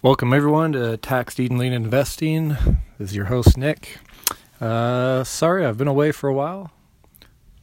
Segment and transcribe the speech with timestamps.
[0.00, 2.50] Welcome everyone to Tax Deed and Lien Investing.
[2.98, 3.98] This is your host Nick.
[4.60, 6.70] Uh, sorry, I've been away for a while.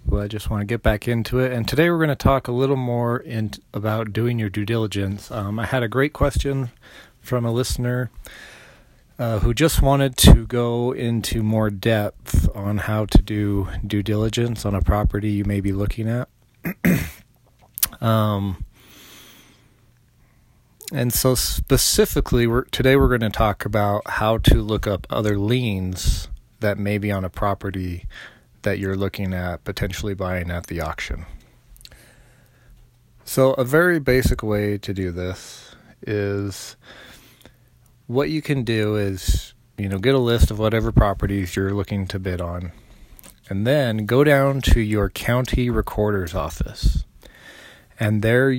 [0.06, 1.54] But I just want to get back into it.
[1.54, 5.32] And today we're going to talk a little more in, about doing your due diligence.
[5.32, 6.72] Um, I had a great question
[7.22, 8.12] from a listener
[9.18, 14.66] uh, who just wanted to go into more depth on how to do due diligence
[14.66, 16.28] on a property you may be looking at.
[18.02, 18.66] um,
[20.94, 25.38] and so specifically, we're, today we're going to talk about how to look up other
[25.38, 26.28] liens
[26.60, 28.06] that may be on a property
[28.62, 31.26] that you're looking at potentially buying at the auction.
[33.24, 36.76] So, a very basic way to do this is
[38.06, 42.06] what you can do is, you know, get a list of whatever properties you're looking
[42.08, 42.72] to bid on,
[43.50, 47.04] and then go down to your county recorder's office.
[48.00, 48.52] And there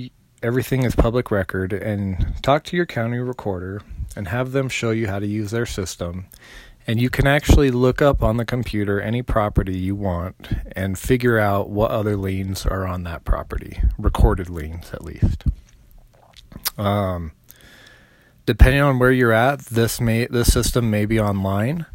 [0.43, 3.83] everything is public record and talk to your county recorder
[4.15, 6.27] and have them show you how to use their system.
[6.87, 11.39] And you can actually look up on the computer any property you want and figure
[11.39, 15.45] out what other liens are on that property, recorded liens at least.
[16.79, 17.33] Um,
[18.45, 21.87] depending on where you're at, this may this system may be online.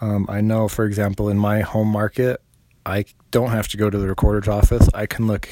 [0.00, 2.40] Um, I know, for example, in my home market,
[2.86, 4.88] I don't have to go to the recorder's office.
[4.94, 5.48] I can look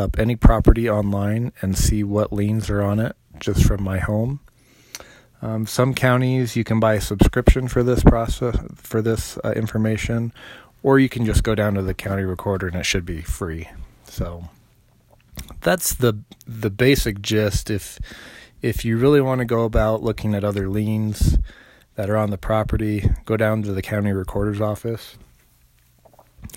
[0.00, 4.40] up any property online and see what liens are on it just from my home.
[5.42, 10.32] Um, some counties you can buy a subscription for this process for this uh, information,
[10.82, 13.68] or you can just go down to the county recorder and it should be free.
[14.04, 14.48] So
[15.60, 17.70] that's the the basic gist.
[17.70, 17.98] If
[18.60, 21.38] if you really want to go about looking at other liens
[21.94, 25.16] that are on the property, go down to the county recorder's office,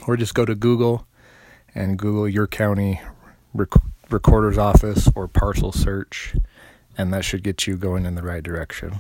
[0.08, 1.08] or just go to Google
[1.74, 3.00] and Google your county
[3.54, 3.70] rec-
[4.10, 6.36] recorder's office or parcel search,
[6.98, 9.00] and that should get you going in the right direction.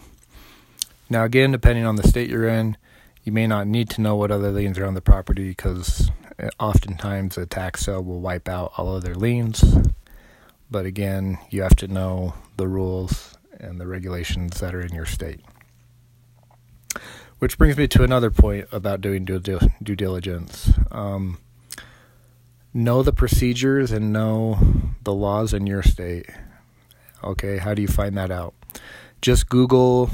[1.09, 2.77] Now, again, depending on the state you're in,
[3.23, 6.49] you may not need to know what other liens are on the property because eh,
[6.59, 9.63] oftentimes a tax sale will wipe out all other liens.
[10.69, 15.05] But again, you have to know the rules and the regulations that are in your
[15.05, 15.41] state.
[17.39, 20.71] Which brings me to another point about doing due, due diligence.
[20.91, 21.37] Um,
[22.73, 24.57] know the procedures and know
[25.03, 26.27] the laws in your state.
[27.23, 28.53] Okay, how do you find that out?
[29.21, 30.09] Just Google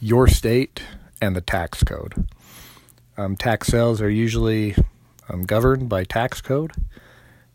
[0.00, 0.82] your state
[1.20, 2.26] and the tax code.
[3.16, 4.74] Um, tax sales are usually
[5.28, 6.72] um, governed by tax code,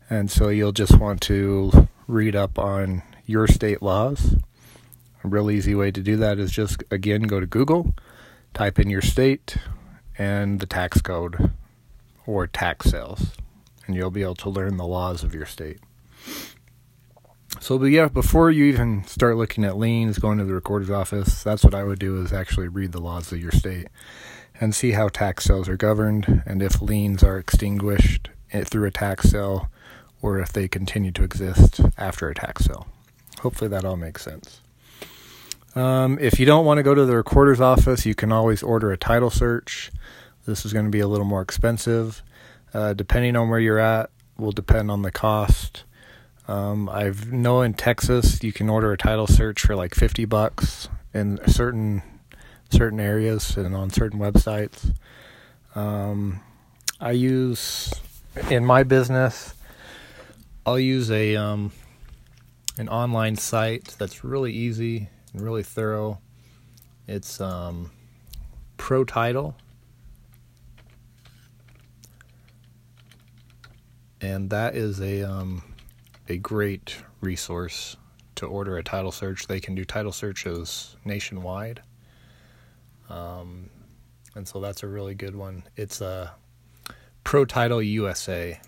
[0.08, 4.36] and so you'll just want to read up on your state laws.
[5.24, 7.94] A real easy way to do that is just again go to Google,
[8.54, 9.56] type in your state
[10.16, 11.52] and the tax code
[12.26, 13.32] or tax sales,
[13.88, 15.80] and you'll be able to learn the laws of your state.
[17.60, 21.42] So, but yeah, before you even start looking at liens, going to the recorder's office,
[21.42, 23.88] that's what I would do is actually read the laws of your state
[24.60, 28.28] and see how tax sales are governed and if liens are extinguished
[28.64, 29.70] through a tax sale
[30.20, 32.86] or if they continue to exist after a tax sale.
[33.40, 34.60] Hopefully, that all makes sense.
[35.74, 38.90] Um, if you don't want to go to the recorder's office, you can always order
[38.90, 39.92] a title search.
[40.44, 42.22] This is going to be a little more expensive.
[42.74, 45.84] Uh, depending on where you're at, will depend on the cost.
[46.46, 50.88] Um, I know in Texas you can order a title search for like fifty bucks
[51.12, 52.02] in certain
[52.70, 54.94] certain areas and on certain websites.
[55.74, 56.40] Um,
[57.00, 57.92] I use
[58.50, 59.54] in my business.
[60.64, 61.72] I'll use a um,
[62.78, 66.20] an online site that's really easy and really thorough.
[67.06, 67.90] It's um,
[68.76, 69.56] Pro Title
[74.28, 75.62] and that is a um,
[76.28, 77.96] a great resource
[78.34, 79.46] to order a title search.
[79.46, 81.82] They can do title searches nationwide,
[83.08, 83.70] um,
[84.34, 85.64] and so that's a really good one.
[85.76, 86.92] It's a uh,
[87.24, 88.60] Pro Title USA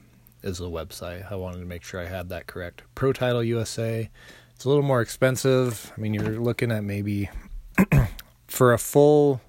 [0.43, 1.31] is the website.
[1.31, 2.83] I wanted to make sure I had that correct.
[2.95, 4.11] Pro Title USA.
[4.55, 5.91] It's a little more expensive.
[5.97, 7.31] I mean, you're looking at maybe
[8.47, 9.41] for a full,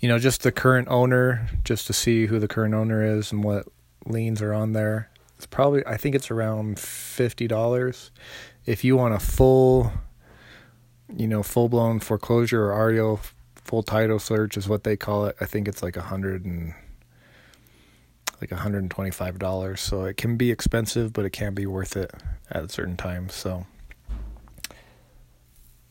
[0.00, 3.44] you know, just the current owner, just to see who the current owner is and
[3.44, 3.68] what
[4.06, 5.10] liens are on there
[5.44, 8.10] it's probably I think it's around fifty dollars.
[8.64, 9.92] If you want a full,
[11.14, 13.20] you know, full blown foreclosure or REO
[13.54, 15.36] full title search is what they call it.
[15.42, 16.72] I think it's like a hundred and
[18.40, 19.82] like hundred and twenty five dollars.
[19.82, 22.10] So it can be expensive, but it can be worth it
[22.50, 23.34] at a certain times.
[23.34, 23.66] So.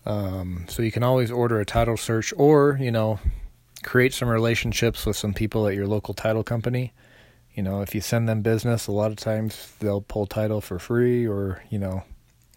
[0.05, 3.19] Um, so you can always order a title search or, you know,
[3.83, 6.91] create some relationships with some people at your local title company
[7.53, 10.79] you know, if you send them business, a lot of times they'll pull title for
[10.79, 12.03] free or, you know,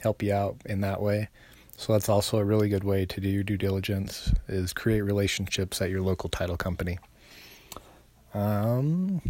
[0.00, 1.28] help you out in that way.
[1.76, 5.82] So that's also a really good way to do your due diligence is create relationships
[5.82, 6.98] at your local title company.
[8.32, 9.20] Um,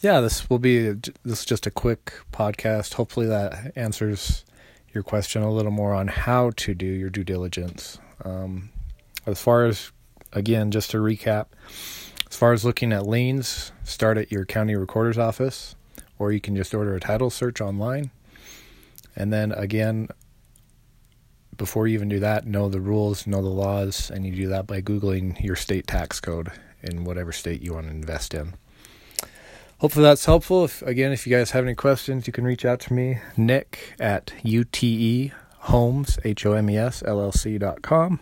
[0.00, 2.94] yeah, this will be this is just a quick podcast.
[2.94, 4.44] Hopefully that answers
[4.92, 7.98] your question a little more on how to do your due diligence.
[8.24, 8.70] Um,
[9.26, 9.90] as far as
[10.32, 11.46] again, just to recap,
[12.30, 15.74] as far as looking at liens, start at your county recorder's office,
[16.18, 18.10] or you can just order a title search online.
[19.16, 20.08] And then again,
[21.56, 24.66] before you even do that, know the rules, know the laws, and you do that
[24.66, 26.52] by Googling your state tax code
[26.82, 28.54] in whatever state you want to invest in.
[29.78, 30.64] Hopefully that's helpful.
[30.64, 33.94] If again, if you guys have any questions, you can reach out to me, Nick
[33.98, 38.20] at UTE Homes, H O M E S L L C dot com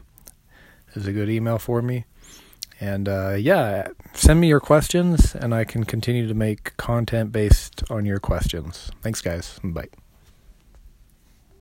[0.95, 2.05] is a good email for me.
[2.81, 7.83] And uh, yeah, send me your questions, and I can continue to make content based
[7.91, 8.91] on your questions.
[9.03, 9.59] Thanks, guys.
[9.65, 9.89] Bye.